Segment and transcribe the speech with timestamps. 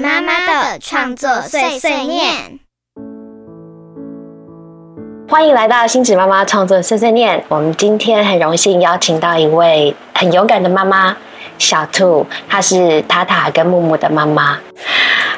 [0.00, 2.58] 妈妈的创作碎碎念，
[5.28, 7.44] 欢迎来到星子妈妈创作碎碎念。
[7.48, 11.14] 我们今天很荣幸邀请到一位很勇敢的妈妈
[11.58, 14.58] 小兔，她是塔塔跟木木的妈妈。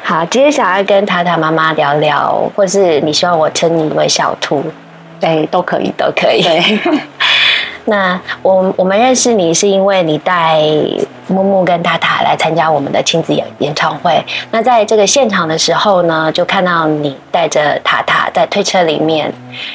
[0.01, 4.63] 好，今天想要跟塔塔妈妈聊聊，或是你希望我称你为小兔，
[5.19, 6.41] 对，都可以，都可以。
[6.41, 6.79] 对。
[7.85, 10.61] 那我我们认识你是因为你带
[11.27, 14.23] 木木跟塔塔来参加我们的亲子演演唱会。
[14.51, 19.31] 那在这个现场的时候呢，就看到你带着塔塔在推车里面，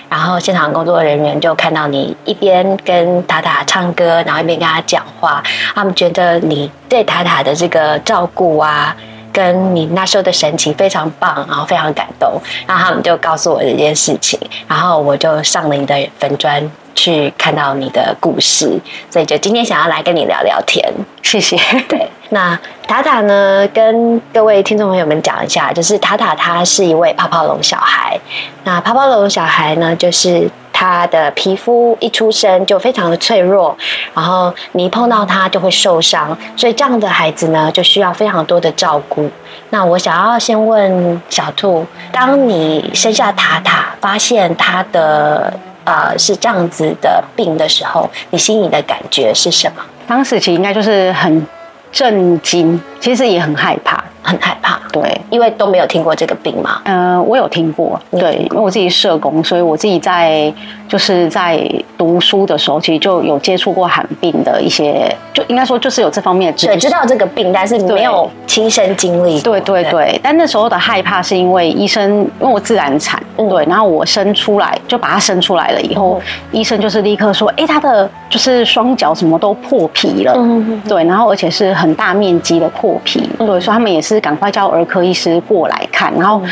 [0.09, 5.43] 然后现场工作人员就看到你一边跟塔塔唱歌，然后一边跟他讲话。
[5.75, 8.97] 他们觉得你对塔塔的这个照顾啊，
[9.33, 12.41] 跟你那时候的神情非常棒，然后非常感动。
[12.67, 16.71] 然后他们就告诉我这件事情，然后我就上了你的粉砖。
[16.99, 18.77] 去看到你的故事，
[19.09, 20.85] 所以就今天想要来跟你聊聊天，
[21.23, 21.57] 谢谢。
[21.89, 28.19] 对，那塔塔呢，跟各位听众朋友们讲一下，就是塔塔他是一位泡泡龙小孩。
[28.65, 33.77] 那泡泡龙小孩呢，就是他的皮肤一出生就非常的脆弱，
[34.13, 39.31] 然后你一碰到他就会受伤，所以这样的孩子呢，就需要非常多的照顾。
[39.71, 45.55] 那我想要先问小兔，当你生下塔塔，发现他的。
[45.89, 49.83] 呃，是这样子的病的时候，你心里的感觉是什么？
[50.07, 51.47] 当时其实应该就是很
[51.91, 54.05] 震惊，其实也很害怕。
[54.29, 56.83] 很害怕，对，因为都没有听过这个病嘛。
[56.85, 60.53] 呃，我有听过，对，因为我自己社工，所以我自己在
[60.87, 61.59] 就是在
[61.97, 69.41] 读书的时候，其实就有接触过罕病的一些，就应该说就是有这方面的知识，对知道这个病，但是没有亲身经历。
[69.41, 76.21] 对对对，但那时候的害怕是因为医生，因为我自然产，对，然后我生出来就把它生出来了以后，
[76.53, 84.18] 医生就是立刻说，哎，他的就是双脚什么都破皮了，嗯，对，然后而且是很大面积的破皮，对，所以他们也是。
[84.21, 86.43] 赶快叫儿科医师过来看，然后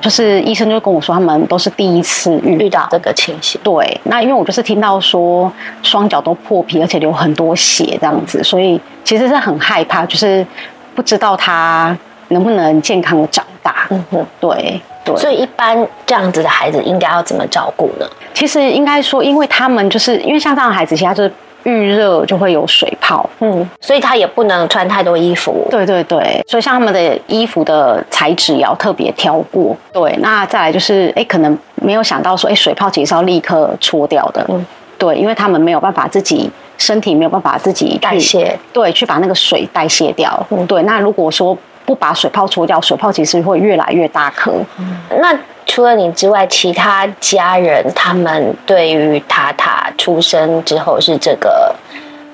[0.00, 3.60] 就是医生就跟我说，他们都是第一次遇到这个情形。
[3.64, 5.50] 对，那因为我就是听到说
[5.82, 10.46] 双脚都破皮，而且流很多血这样子，所以其实是很害怕，就是
[10.94, 11.96] 不知道他
[12.28, 13.86] 能不能健康的长大。
[13.90, 15.16] 嗯哼，对对。
[15.16, 18.06] 所以一般这样子的孩子应该要怎么照顾呢？
[18.34, 21.32] 其实应该说，因为他们就是因为像这样的孩子，其他就是。
[21.64, 25.66] 遇热就会有水泡，嗯，所以他也不能穿太多衣服。
[25.70, 29.76] 对对对，所以像他们的衣服的材质也要特别挑过。
[29.92, 34.44] 对，那再来就是，哎，可能没有想到说，哎，水泡其实是要立刻搓掉的。
[34.48, 34.64] 嗯，
[34.98, 40.46] 对，因为他们没有办法自己身体没有办法自己代谢，对，去把那个水代谢掉。
[40.50, 40.82] 嗯，对。
[40.82, 44.52] 那如果说不把水泡搓掉，水泡其实会越来越大颗。
[44.78, 45.36] 嗯，那。
[45.66, 51.74] 除了你之外，其他家人他们对于塔塔出生之后是这个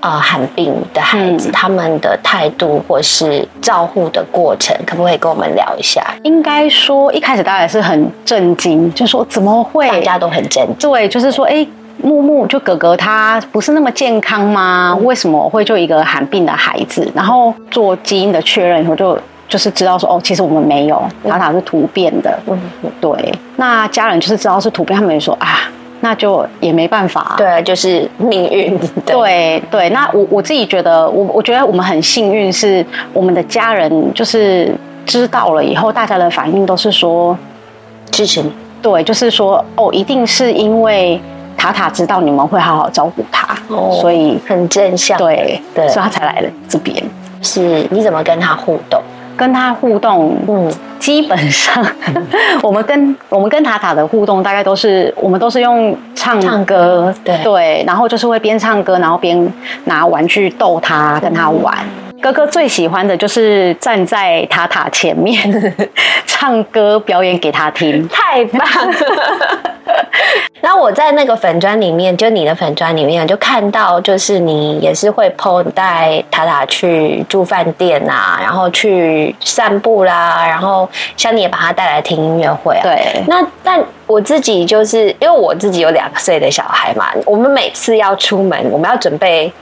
[0.01, 6.03] 呃罕病的孩子，他们的态度或是照护的过程，可不可以跟我们聊一下？
[6.25, 9.89] 应该说一开始大家也是很震惊，就说怎么会？
[9.89, 10.91] 大家都很震惊。
[10.91, 11.67] 对，就是说，哎，
[12.03, 14.97] 木木就哥哥他不是那么健康吗？
[15.03, 17.11] 为什么会就一个罕病的孩子？
[17.15, 19.19] 然后做基因的确认以后就。
[19.51, 22.59] 就是知道说哦，其实我们没有塔塔是突变的，嗯，
[23.01, 23.11] 对。
[23.57, 25.69] 那家人就是知道是突变，他们说啊，
[26.01, 28.79] 那就也没办法，对，就是命运。
[29.05, 34.73] 对对，那我我自己觉得，我我觉得我们很幸运，是我们的家人就是
[35.05, 37.37] 知道了以后，大家的反应都是说
[38.13, 38.53] 支持你。
[38.81, 41.21] 对，就是说哦，一定是因为
[41.57, 46.97] 塔塔知道你们会好好照顾他，哦所以很正向，对对，所以他才来了这边。
[47.43, 49.03] 是，你怎么跟他互动？
[49.41, 51.83] 跟他互动，嗯，基本上
[52.63, 59.51] 我们跟我们跟塔塔的互动，大概都是我们都是用唱唱歌，对对，然后就是会边唱歌，然后边
[59.87, 61.75] 拿玩具逗他，跟他玩。
[62.21, 65.75] 哥哥最喜欢的就是站在塔塔前面
[66.27, 68.95] 唱歌表演给他听，太棒了。
[70.61, 82.83] 然后我在那个粉砖里面，就你的粉砖里面，就看到就是你也是会 PO 带塔塔去住饭店啊，然后去散步啦，然后像你也把他带来听音乐会啊。
[82.83, 83.23] 对。
[83.27, 89.53] 那但我自己就是因为我自己有两岁的小孩嘛，我们每次要出门，我们要准备。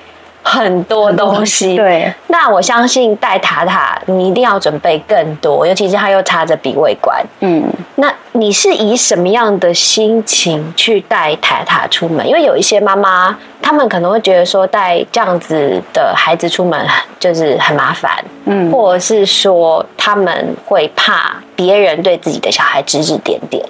[0.48, 2.12] 很多东西， 对。
[2.28, 7.22] 那我相信带塔塔，你一定要准备更多，尤其是他又插着鼻胃管。
[7.40, 7.62] 嗯。
[7.96, 12.26] 那你是以什么样的心情去带塔塔出门？
[12.26, 16.86] 因为有一些妈妈，他们可能会觉得说带这样子的孩子出门
[17.18, 18.12] 就是很麻烦，
[18.46, 23.64] 嗯，或者是说他们会怕别人对自己的小孩指指点点。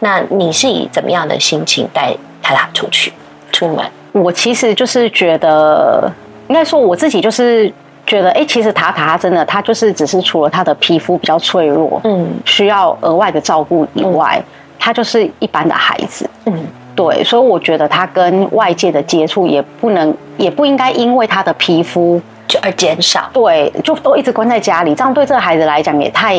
[0.00, 3.12] 那你是以怎么样的心情带塔塔出去
[3.52, 3.84] 出门？
[4.12, 6.10] 我其实就是觉得，
[6.48, 7.72] 应该说我自己就是
[8.06, 14.42] 觉得，哎，其实塔塔他真的，他就是只是除了他的皮肤比较脆弱，嗯，需要额外的照顾以外，
[14.78, 26.36] 他就是一般的孩子，嗯，对，所以我觉得他跟外界的接触也不能，也不应该因为他的皮肤就而减少，对，就都一直关在家里，这样对这个孩子来讲也太，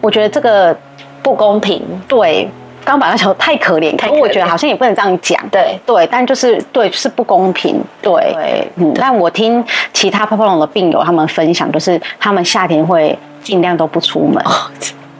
[0.00, 0.76] 我觉得这个
[1.22, 2.48] 不公平，对。
[2.88, 5.38] 刚把他说太可怜，可我觉得好像也不能这样讲。
[5.50, 7.78] 对对，但就是对，是不公平。
[8.00, 8.94] 对，嗯。
[8.94, 9.62] 但我听
[9.92, 14.42] 其他泡泡龙的病友他们分享，就是他们夏天会尽量都不出门。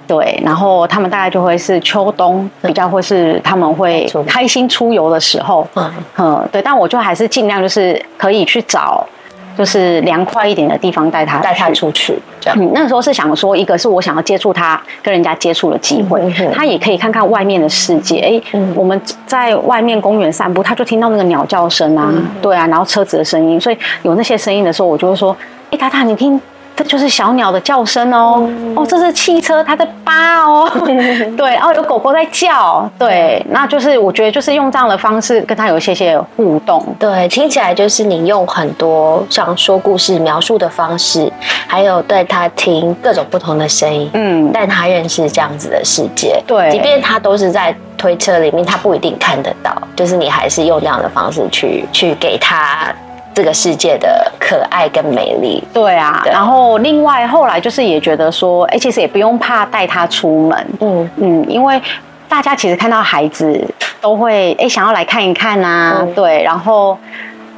[0.06, 5.68] 对，然后他们大概就会是秋冬比较会是他们会开心出游的时候。
[5.74, 6.62] 嗯嗯，对。
[6.62, 9.06] 但我就还是尽量就是可以去找。
[9.58, 12.56] 就是凉快一点的地方带他带他出去，这样。
[12.60, 16.22] 嗯，那时候是想说，一个是我想要接触他跟人家接触的机会，
[16.54, 18.20] 他也可以看看外面的世界。
[18.20, 25.36] 哎，我们在外面公园散步，他就听到那个鸟叫声啊，对啊，然后车子的声音，所以有那些声音的时候，我就会说，
[25.72, 26.40] 哎，塔塔，你听。
[26.78, 30.70] 这就是小鸟的叫声哦，哦，这是汽车它在扒哦，
[31.36, 41.28] 对，哦有狗狗在叫，对，那就是我觉得就是用这样的方式跟它有一些些互动，对，听起来就是你用很多像说故事描述的方式，
[41.66, 52.94] 还有对它听各种不同的声音，嗯，带它认识这样子的世界，对，即便它都是在推车里面，他不一定看得到，就是你还是用这样的方式去去给他。
[53.38, 56.20] 这个世界的可爱跟美丽，对啊。
[56.26, 61.80] 然后另外后来就是也觉得说，哎，其实也不用怕带他出门，嗯嗯，因为
[62.28, 63.64] 大家其实看到孩子
[64.00, 66.42] 都会哎想要来看一看啊，对。
[66.42, 66.98] 然后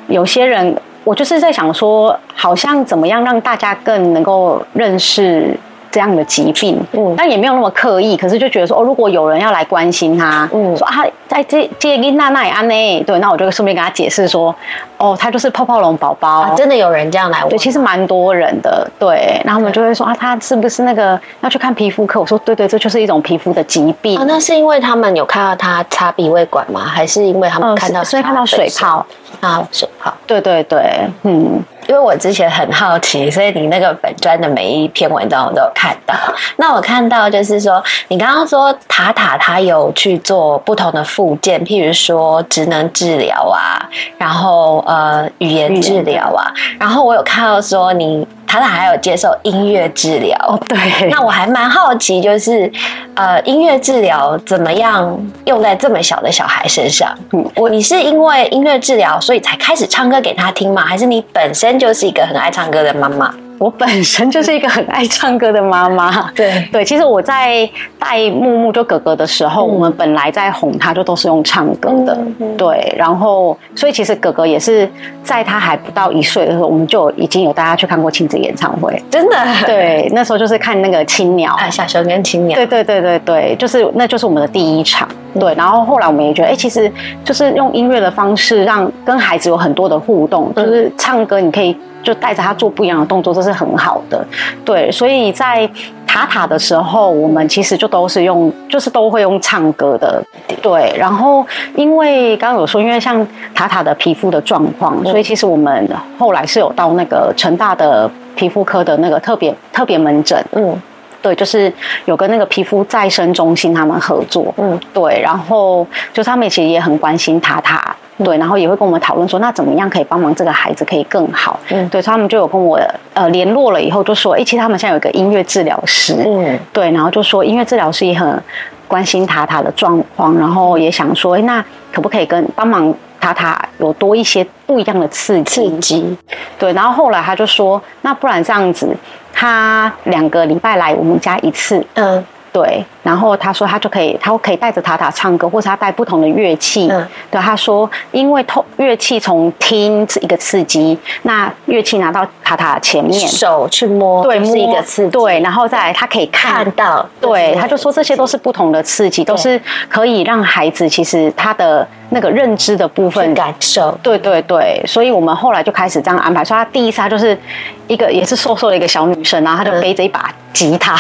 [0.07, 5.59] 有些人，我就是在想说，好像怎么样让大家更能够认识。
[5.91, 14.55] 这样的疾病，嗯，但也没有那么刻意，可是就觉得说，哦，如果有人要来关心他，嗯，说啊，在这这跟娜娜也安呢，对，那我就顺便跟他解释说，
[14.97, 22.21] 哦，他就是泡泡龙宝宝，真的有人这样来，对，其实蛮多人的，对，然后他们就会说啊，他是不是那个要去看皮肤科？
[22.21, 24.19] 我说，对对，这就是一种皮肤的疾病。
[24.19, 26.81] 哦，那是因为他们有看到他插鼻胃管吗？
[26.85, 29.05] 还是因为他们看到所以看到水泡
[29.41, 29.67] 啊？
[29.71, 30.17] 是好？
[30.27, 31.63] 对对对，嗯。
[31.89, 36.15] 因为我之前很好奇，所以你那个本专的每一篇文章我都有看到。
[36.55, 43.75] 那我看到就是说，你刚刚说塔塔他有去做不同的附件，譬如说职能治疗啊，
[44.19, 46.47] 然后呃语言治疗啊，
[46.79, 48.25] 然后我有看到说你。
[48.51, 51.09] 塔塔还有接受音乐治疗哦，对。
[51.09, 52.69] 那我还蛮好奇，就是
[53.15, 57.17] 呃，音乐治疗怎么样用在这么小的小孩身上？
[57.33, 60.85] 嗯，我你是因为音乐治疗所以才开始唱歌给他听吗？
[60.85, 63.33] 还是你本身就是一个很爱唱歌的妈妈？
[63.61, 66.67] 我本身就是一个很爱唱歌的妈妈， 对。
[66.73, 67.69] 对，其实我在
[67.99, 72.19] 带木木就哥哥的时候，我们本来在哄他，就都是用唱歌的，
[72.57, 74.89] 对，然后所以其实哥哥也是
[75.23, 79.37] 在他还不到一岁的时候，我们就已经有带他去看过亲子演唱会，真的，
[79.67, 85.07] 对，那时候就是看那个青鸟啊，小熊跟青鸟，对对对对对，就是那就是我们的第一场，
[85.39, 86.91] 对，然后后来我们也觉得，哎，其实
[87.23, 91.77] 就是用音乐的方式让跟孩子有很多的互动，就是唱歌你可以。
[92.03, 94.25] 就带着他做不一样的动作，这是很好的。
[94.65, 95.69] 对，所以在
[96.07, 100.23] 塔塔的时候，我们其实就都是用，就是都会用唱歌的。
[100.61, 105.89] 对，然后因为刚刚有说，因为像塔塔的皮肤的状况，所以其实我们
[106.19, 110.45] 后来是有到那个成大的皮肤科的那个特别特别门诊。
[110.53, 110.83] 嗯，
[111.23, 111.73] 对，就是
[112.05, 114.55] 有跟那个皮肤再生中心他们合作。
[114.57, 117.95] 嗯，对，然后就他们其实也很关心塔塔。
[118.23, 121.59] 对，然后也会跟我们讨论说，那怎么样可以帮忙这个孩子可以更好？
[121.71, 122.79] 嗯，对，他们就有跟我
[123.15, 128.43] 呃联络了以后，就说，哎，其实他们现在有一个音乐治疗师，嗯，对，然后就说音乐治疗师也很
[128.87, 136.17] 关心塔塔的状况，然后也想说，哎，那可不可以跟帮忙塔塔有多一些不一样的刺激刺激？
[136.59, 138.97] 对，然后后来他就说，那不然这样子，
[139.33, 142.25] 他两个礼拜来我们家一次，嗯。
[142.53, 146.89] 对，然后他说他就可以，他可以带着塔塔唱歌，或者他带不同的乐器。
[146.91, 155.11] 嗯，对，他说因为透乐器从听是一个刺激，那乐器拿到塔塔前面，手去摸，对，是一个刺激。
[155.11, 163.91] 对，然后再来他可以看到，对，他就说这些都是不同的刺激，都是可以让孩子其实他的那个认知的部分感受。
[164.03, 167.39] 对对对，所以我们后来就开始这样安排，说他第一次他就是
[167.87, 170.31] 一个也是瘦瘦的一个小女生，然后他就背着一把。
[170.53, 170.97] 吉他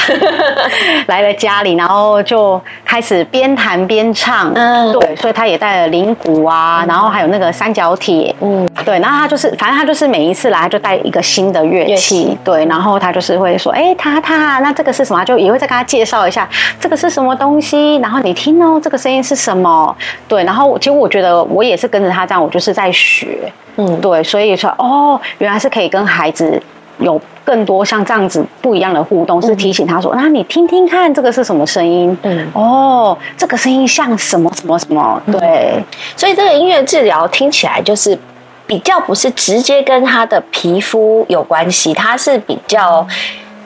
[1.08, 1.89] 来了家里，然后
[2.24, 4.52] 就开始边弹边唱。
[4.54, 8.34] 嗯，对，所以他也带了铃鼓啊，然后还有那个三角铁。
[8.40, 12.36] 嗯，对，然后他就是，反正他就是每一次来，他就带一个新的乐器。
[12.44, 17.96] 对，然后他就是会说：“哎，他他，那这个是什么？”就也会再跟他介绍一下这个是什么东西。
[17.96, 19.94] 然后你听哦，这个声音是什么？
[20.28, 23.52] 对，然后其实我觉得我也是跟着他这样，我就是在学。
[23.76, 26.60] 嗯，对，所以说哦，原来是可以跟孩子
[27.00, 32.16] 有更多像这样子不一样的互动，是提醒他说，那你听听看，这个是什么声音？
[32.22, 35.20] 嗯，哦，这个声音像什么什么什么？
[35.32, 35.82] 对，
[36.16, 38.18] 所以这个音乐治疗听起来就是
[38.66, 43.06] 比较不是直接跟他的皮肤有关系，它是比较。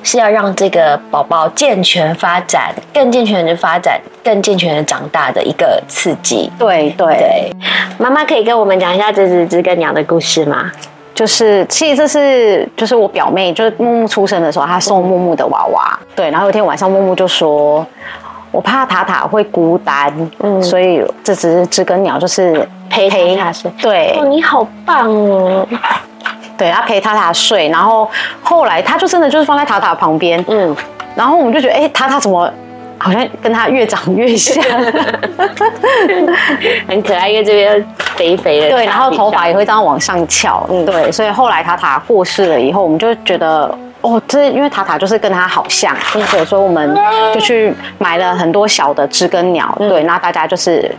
[0.07, 6.53] 是要让这个宝宝健全发展，更健全的发展，更健全的长大的一个刺激。
[6.59, 7.51] 对对，
[7.97, 10.71] 妈妈可以跟我们讲一下这只知跟鸟的故事吗？
[11.15, 15.99] 就是其实这是就是我表妹，就是木木出生的时候，她送木木的娃娃。
[16.17, 17.87] 对，然后有一天晚上，木木就说
[18.51, 25.67] ：“我怕塔塔会孤单，嗯，所以这只知更鸟就是陪陪他睡。”对，哦，你好棒哦。
[26.57, 28.09] 对，他陪塔塔睡，然后
[28.43, 30.75] 后来他就真的就是放在塔塔旁边，嗯，
[31.15, 32.49] 然后我们就觉得，哎，塔塔怎么
[32.99, 34.63] 好像跟他越长越像，
[36.87, 37.85] 很可爱，因为这边
[38.17, 45.95] 肥肥的，对，然后头发也会这样往上翘，嗯，对，所以后来塔塔过世了以后，我们就觉得，哦，这因为塔塔就是跟他好像，
[46.31, 46.97] 对，所以我们
[47.33, 50.91] 就去买了很多小的知更鸟，对，那大家就是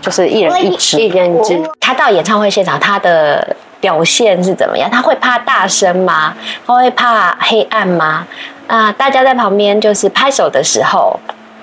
[0.00, 1.60] 就是一人一只，一人一只。
[1.80, 3.56] 他到演唱会现场，他的。
[3.80, 4.88] 表现是怎么样？
[4.90, 6.32] 他会怕大声吗？
[6.66, 8.26] 他会怕黑暗吗？
[8.66, 11.20] 啊，大家在旁边就是拍手的时候，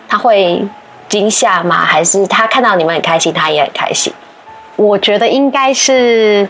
[0.07, 0.63] 他会
[1.09, 1.77] 惊吓吗？
[1.83, 4.13] 还是他看到你们很开心，他也很开心？
[4.81, 6.47] 我觉得应该是。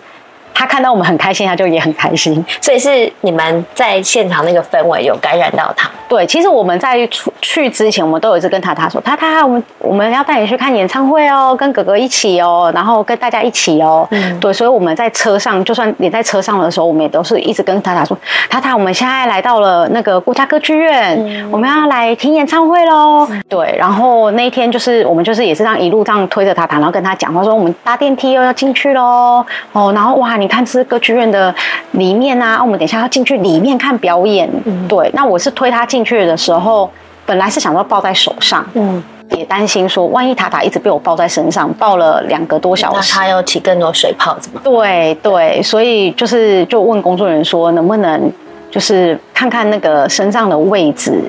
[0.54, 5.90] 他看到我们很开心，他就也很开心，所以是你们在现场那个氛围有感染到他。
[6.08, 18.18] 对，其实我们在出去之前，我们都有一直跟塔塔说：“塔塔，我们我们要带你去看演唱会哦，跟哥哥一起哦，然后跟大家一起哦。”嗯，对，所以我们在车上，就算你在车上的时候，我们也都是一直跟塔塔说
[18.52, 30.41] ：“塔塔，我们现在来到了那个国家歌剧院，我们要来听演唱会喽。”对，然后那一天就是我们就是也是这样一路这样推着塔塔，然后跟他讲话说：“我们搭电梯又要进去喽。”哦，然后哇。
[30.42, 31.54] 你看，这是歌剧院的
[31.92, 34.50] 里面啊，我们等一下要进去里面看表演。
[34.90, 36.90] 对，那我是推他进去的时候，
[37.26, 39.02] 本来是想说抱在手上，嗯，
[39.38, 44.60] 也担心说，万一塔塔一直被我抱在身上，抱了两个多小时，那他要起更多水泡，怎么？
[44.64, 48.32] 对对，所以就是就问工作人员说，能不能
[48.72, 51.22] 就是看看那个身上的位置，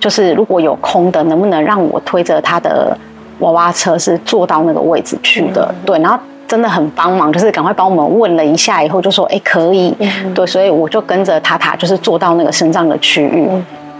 [0.00, 2.96] 就是如果有空的，能不能让我推着他的
[3.38, 5.72] 娃娃车是坐到那个位置去的？
[5.84, 6.18] 对，然后。
[6.46, 9.94] 真的很帮忙，就是赶快帮我们问了一下，以后就说哎可以，
[10.34, 13.48] 对，所以我就跟着塔塔，就是坐到那个肾脏的区域，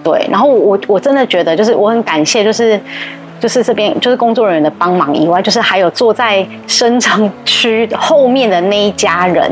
[0.02, 2.80] 对，然后我我真的觉得就是我很感谢，就是
[3.40, 9.50] 就是这边就是工作人员的帮忙以外，就是还有坐在肾脏区后面的那一家人，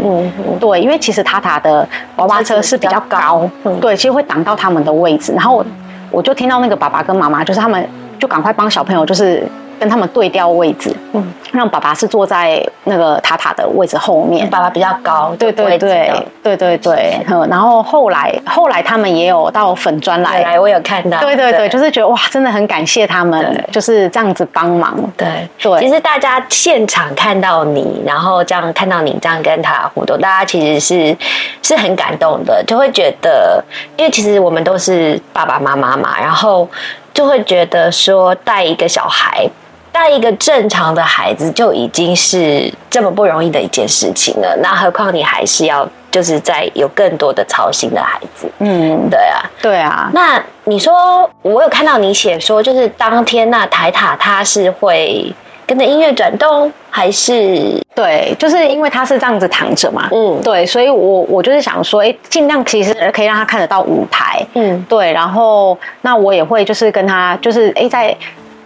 [0.60, 1.86] 对，因为其实塔塔的
[2.16, 3.48] 娃娃车是比较高，
[3.80, 5.64] 对，其实会挡到他们的位置，然后
[6.10, 7.84] 我就听到那个爸爸跟妈妈，就是他们
[8.18, 9.42] 就赶快帮小朋友，就是。
[9.84, 11.22] 跟他们对调位置，嗯，
[11.52, 16.10] 让爸爸是坐在那个塔塔的位置后面，爸爸比较高，对对对
[16.42, 25.46] 对对对，然后后来后来他们也有到粉砖来，来我有看到，对对对，就是觉得哇，真的很感谢他们，就是这样子帮忙，对。
[25.60, 25.80] 对。
[25.80, 31.14] 其实大家现场看到你，然后这样看到你这样跟他互动，大家其实是
[31.60, 33.62] 是很感动的，就会觉得，
[33.98, 36.66] 因为其实我们都是爸爸妈妈嘛，然后
[37.12, 39.46] 就会觉得说带一个小孩。
[39.94, 48.50] 带一个正常的孩子就已经是这么不容易的一件事情了，那何况你还是要就是在有更多的操心的孩子。
[48.58, 50.10] 嗯，对啊，对啊。
[50.12, 55.32] 那你说，我有看到你写说，就是当天那台塔它是会
[55.64, 60.08] 跟着音乐转动，还是对，就是因为他是这样子躺着嘛。
[60.10, 64.44] 嗯，对，所以我我就是想说，哎，尽量其实可以让他看得到舞台。
[64.54, 68.16] 嗯，对，然后那我也会就是跟他就是哎在。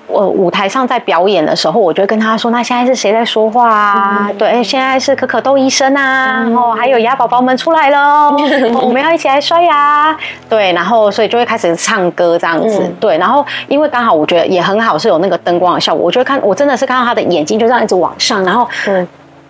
[0.08, 4.30] 我舞台上在表演的时候，我就跟他说：“那现在是谁在说话啊？
[4.38, 8.30] 对，现在是可可豆医生啊，然后还有牙宝宝们出来了，
[8.82, 10.16] 我们要一起来刷牙。
[10.48, 12.90] 对，然后所以就会开始唱歌这样子。
[12.98, 18.66] 对，然后因为刚好我觉得也很好，是有那个灯光的效果，我就会看我真的是看到他的眼睛就这样一直往上，然后。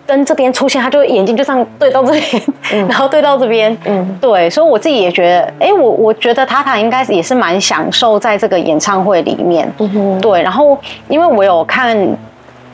[0.09, 2.43] 跟这边出现，他就眼睛就这样对到这边，
[2.89, 9.71] 然后对到这边，嗯，对，所以我自己也觉得，哎，我我觉得塔塔应该也是蛮享受在这个演唱会里面，
[10.19, 10.75] 对，然后
[11.09, 11.95] 因为我有看，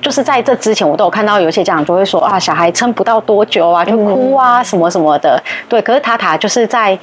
[0.01, 5.37] 就是在这之前我都有看到有些家长就会说啊，小孩撑不到多久啊就哭啊什么什么的，
[5.67, 6.97] 对，可是塔塔就是在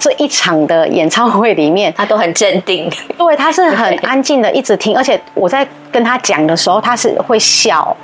[0.00, 7.96] 这一场的演唱会里面，他都很镇定，对，他是很安静的一直听，而且我在跟他讲的时候，他是会笑，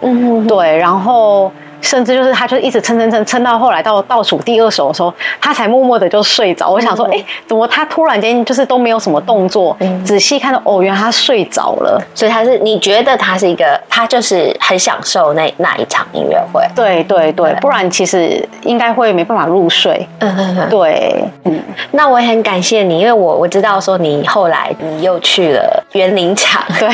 [0.47, 1.51] 对，然后。
[1.83, 6.71] 甚至就是他就一直撑撑撑撑到后来到倒数第二首的时候，他才默默的就睡着。
[6.71, 9.77] 我想说，哎，怎么他突然间就是都没有什么动作？
[10.05, 12.03] 仔细看到，哦，原来他睡着了。
[12.15, 16.63] 所以他是你觉得他是一个，他就是很享受那那一场音乐会。
[16.75, 20.07] 对对对，不然其实应该会没办法入睡。
[20.21, 21.61] 嗯嗯嗯，对，嗯。
[21.91, 26.63] 那我也很感谢你，因为我我知道说你后来你又去了园林场。
[26.79, 26.89] 对。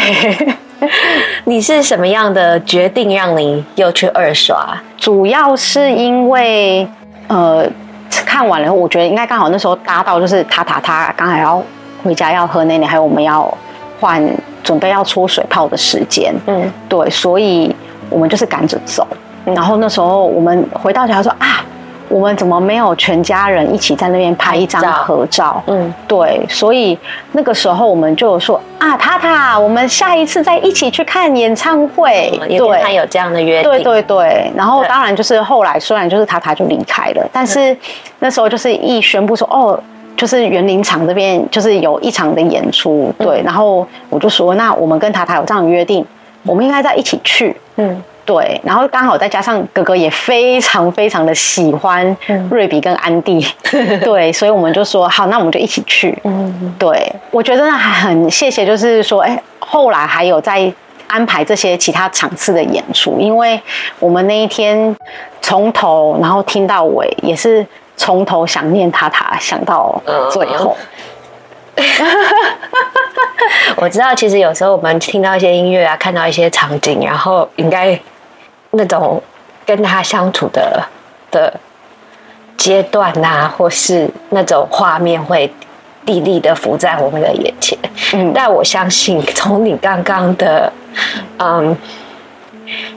[1.44, 4.76] 你是什么样的决定让你又去二刷？
[4.96, 6.86] 主要是因为
[7.26, 7.68] 呃，
[8.10, 11.62] 看完了，我觉得应该刚好那时候搭到就是塔塔他刚好要
[12.02, 13.52] 回家要喝那奶，还有我们要
[14.00, 14.22] 换
[14.62, 16.34] 准备要搓水泡的时间。
[16.46, 17.74] 嗯，对，所以
[18.08, 19.06] 我们就是赶着走。
[19.44, 21.64] 然后那时候我们回到家说啊。
[22.08, 25.62] 我们怎么没有全家人一起在那边拍一张合照？
[25.66, 26.98] 嗯，对，所以
[27.32, 32.30] 那个时候我们就说啊，塔塔，我们下一次再一起去看演唱会。
[32.48, 33.70] 对，他有这样的约定。
[33.70, 34.50] 对对对。
[34.56, 37.76] 然后当然就是后来虽然就是塔塔就离开了，但是
[38.18, 39.78] 那时候就是一宣布说哦，
[40.16, 46.04] 就是园林场这边就是有一场的演出，对，然后我就说那我们跟塔塔有这样的约定，
[46.44, 47.56] 我们应该在一起去。
[47.76, 48.02] 嗯。
[48.28, 52.14] 对，然后刚好再加上哥哥也非常非常的喜欢
[52.50, 53.42] 瑞比跟安迪，
[54.04, 56.14] 对，所以我们就说好，那我们就一起去。
[56.24, 60.70] 嗯，对，我觉得还很谢谢，就是说，哎，后来还有在
[61.06, 63.58] 安排这些其他场次的演出，因为
[63.98, 64.94] 我们那一天
[65.40, 67.66] 从头然后听到尾，也是
[67.96, 69.98] 从头想念塔塔想到
[70.30, 70.76] 最后。
[73.76, 77.98] 我知道，其实有时候我们听到一些音乐啊，看到一些场景，然后应该。
[78.70, 79.22] 那种
[79.64, 80.82] 跟他相处的
[81.30, 81.52] 的
[82.56, 85.52] 阶段呐，或是那种画面会
[86.06, 87.78] 历历的浮在我们的眼前。
[88.14, 90.72] 嗯，但我相信，从你刚刚的，
[91.38, 91.76] 嗯，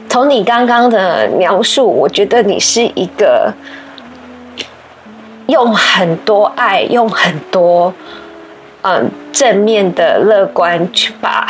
[0.08, 3.52] 从你刚刚的描述，我觉得你是一个
[5.46, 7.92] 用很多爱，用很多
[8.82, 11.46] 嗯正面的乐观去把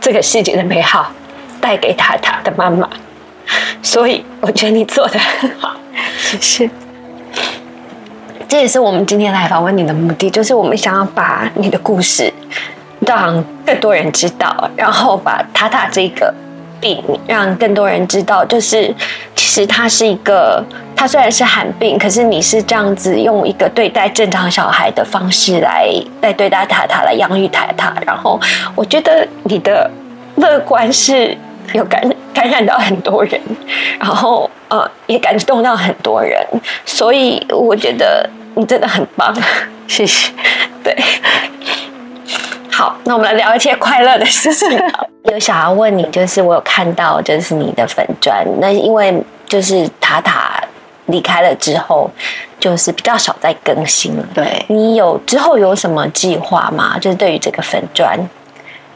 [0.00, 1.10] 这个世界的美好
[1.60, 2.88] 带给他他的妈妈。
[3.82, 5.76] 所以我觉得你做的很好，
[6.18, 6.70] 谢谢。
[8.46, 12.32] 这也是我们今天来访问你的目的，就是我们想要把你的故事
[13.00, 16.32] 让更多人知道，然后把塔塔这个
[16.80, 18.94] 病让更多人知道，就是
[19.34, 20.62] 其实他是一个，
[20.94, 28.38] 他虽然是罕病，可是你是这样子用一个对待正常小孩的方式来来对待塔塔，来养育塔塔，然后
[28.76, 29.90] 我觉得你的
[30.36, 31.36] 乐观是。
[31.72, 32.00] 有感
[32.32, 33.40] 感染到很多人，
[33.98, 36.46] 然后呃也感动到很多人，
[36.84, 39.34] 所以我觉得你真的很棒，
[39.88, 40.32] 谢谢。
[40.82, 40.96] 对，
[42.70, 44.68] 好，那我们来聊一些快乐的事情。
[45.32, 49.14] 有想要问你，就是我有看到，就是你的粉砖，那因为
[49.46, 50.62] 就是塔塔
[51.06, 52.10] 离开了之后，
[52.60, 54.24] 就是比较少再更新了。
[54.34, 56.98] 对你有之后有什么计划吗？
[56.98, 58.18] 就是对于这个粉砖。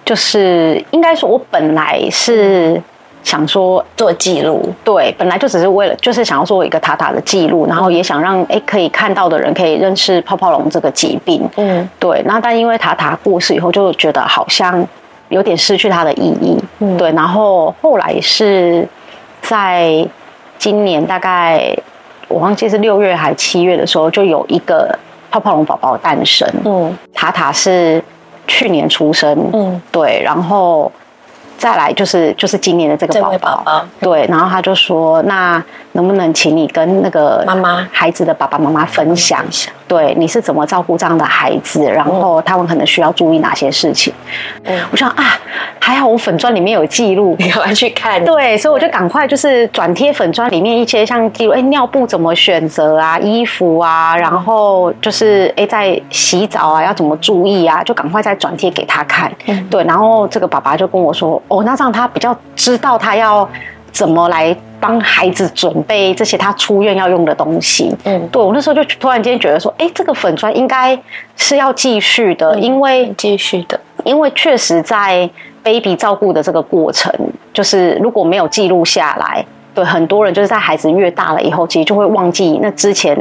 [0.08, 2.82] 就是应该说，我本来是
[3.22, 12.22] 想说做记录，对，本来就只是为了，就是想要做一个塔塔的记录，然后也想让哎可以看到的人可以认识泡泡龙这个疾病，嗯，对。
[12.24, 14.82] 那但因为塔塔过世以后，就觉得好像
[15.28, 17.12] 有点失去它的意义，嗯，对。
[17.12, 18.88] 然后后来是
[19.42, 20.08] 在
[20.56, 21.76] 今年大概
[22.28, 24.98] 我忘记是六月还是七月的时候，就有一个
[25.30, 28.02] 泡泡龙宝宝诞生，嗯，塔塔是。
[28.48, 30.90] 去年出生，嗯，对，然后
[31.56, 37.86] 再来就是就是今年的这个宝宝，对，然后他就说，那能不能请你跟那个妈妈。
[37.92, 39.46] 孩子的爸爸妈妈分享？
[39.46, 39.70] 一下？
[39.88, 41.82] 对，你是怎么照顾这样的孩子？
[41.90, 44.12] 然后他们可能需要注意哪些事情？
[44.64, 45.24] 嗯，我想啊，
[45.80, 48.22] 还好我粉砖里面有记录，你要去看。
[48.24, 59.32] 对，所以我就赶快就是转贴粉砖里面一些像记录，哎，尿布怎么选择啊，衣服啊，然后就是哎，在洗澡啊要怎么注意啊，就赶快再转贴给他看。
[59.70, 63.48] 对，然后这个爸爸就跟我说，哦，那这样他比较知道他要
[63.92, 64.56] 怎么来。
[64.80, 67.92] 帮孩子准备这些他出院要用的东西。
[68.04, 70.96] 嗯，对我那时候就突然间觉得说，哎，这个粉砖应该
[71.34, 75.28] 是要继续的，因为继续的，因为确实在
[75.64, 77.12] baby 照顾的这个过程，
[77.52, 83.18] 就是如果没有记录下来，对很多人就是在孩子越大了以后，其实就会忘记那之前。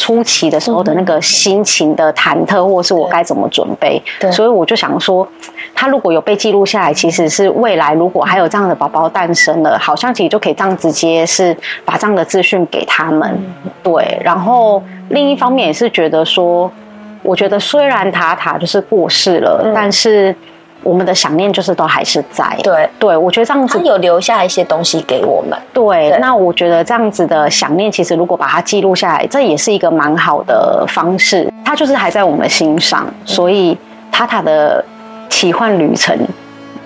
[0.00, 5.28] 初期的时候的那个心情的忐忑，或是我该怎么准备，所以我就想说，
[5.74, 13.38] 他如果有被记录下来，其实是未来如果还有这样的宝宝诞生了，好像其实就可以这样直接是把这样的资讯给他们。
[13.82, 16.72] 对，然后另一方面也是觉得说，
[17.22, 20.34] 我觉得虽然塔塔就是过世了，但是
[20.82, 22.56] 我们的想念就是都还是在。
[22.62, 25.58] 对对，我觉得这样子他有留下一些东西给我们。
[25.72, 31.52] 对，那我觉得这样子的想念，其实如果把它记录下来，这也是一个蛮好的方式。
[31.64, 33.76] 它就是还在我们心上，所以
[34.10, 34.84] 塔塔的
[35.28, 36.18] 奇幻旅程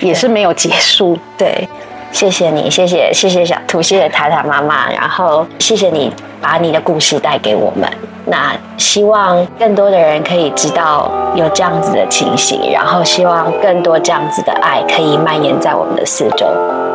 [0.01, 1.17] 也是没有结束。
[1.39, 1.67] 对，
[2.15, 7.91] 谢谢你，谢谢谢谢小兔，谢谢塔塔妈妈，然后谢谢你把你的故事带给我们。
[8.27, 16.47] 那希望更多的人可以知道有这样子的情形，然后希望更多这样子的爱可以蔓延在我们的四周。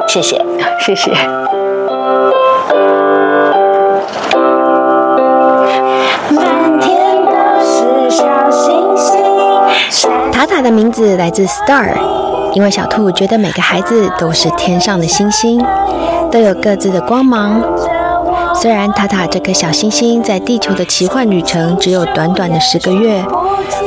[0.08, 0.42] 谢谢，
[0.80, 1.12] 谢谢。
[6.32, 10.10] 满天都是小星星。
[10.32, 11.94] 塔塔的名字来自 Star，
[12.54, 15.64] 因为小兔觉得每个孩子都是天上的星星，
[16.32, 17.62] 都有各自的光芒。
[18.56, 23.24] 虽然塔塔这颗小星星在地球的奇幻旅程只有短短的十个月，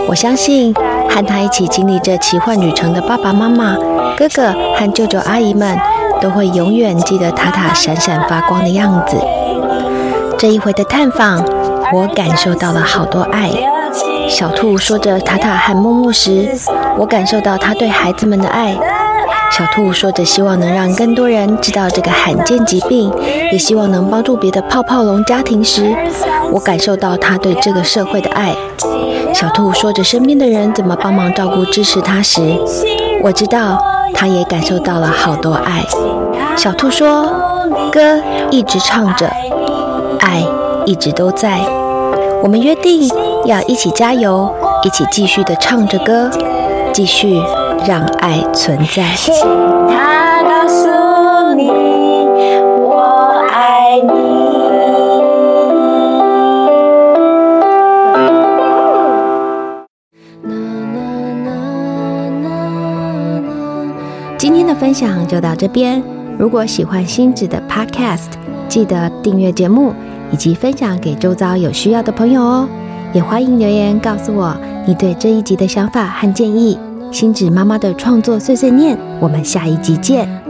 [0.08, 0.72] 我相信
[1.10, 3.76] 和他一起经历这奇幻旅程的爸爸妈妈、
[4.16, 5.76] 哥哥和舅舅阿姨们，
[6.20, 9.16] 都会永远记得塔塔闪闪发光的样子。
[10.38, 11.44] 这一回的探访，
[11.92, 13.50] 我感受到了好多爱。
[14.28, 16.48] 小兔说着塔塔和木木时，
[16.98, 18.76] 我感受到他对孩子们的爱。
[19.50, 23.12] 小兔说着希望能让更多人知道这个罕见疾病，
[23.52, 25.94] 也希望能帮助别的泡泡龙家庭时，
[26.50, 28.54] 我感受到他对这个社会的爱。
[29.34, 32.40] 小兔说着身边的人怎么帮忙照顾支持他时，
[33.22, 33.78] 我知道
[34.14, 35.84] 他也感受到了好多爱。
[36.56, 37.30] 小兔说
[37.92, 39.26] ：“歌一直唱着，
[40.20, 40.42] 爱
[40.86, 41.58] 一直都在。
[42.42, 43.08] 我们约定
[43.44, 44.52] 要一起加油，
[44.84, 46.30] 一起继续的唱着歌，
[46.92, 47.40] 继续
[47.86, 49.34] 让爱存在。”请
[49.88, 50.86] 他告诉
[51.54, 54.10] 你，我爱你
[64.38, 66.02] 今天的分享就到这边。
[66.38, 68.30] 如果喜欢星子的 Podcast，
[68.68, 69.92] 记得订阅节目
[70.32, 72.68] 以及分享给周遭有需要的朋友哦。
[73.12, 76.78] 也欢迎留言告诉我你对这一集的想法和建议。
[77.10, 80.41] 星子妈妈的创作碎碎念，我们下一集见。